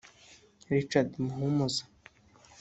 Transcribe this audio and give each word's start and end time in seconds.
Richard 0.71 1.09
Muhumuza 1.23 1.83